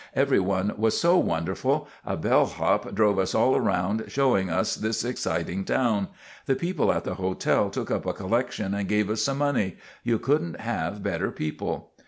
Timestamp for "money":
9.37-9.77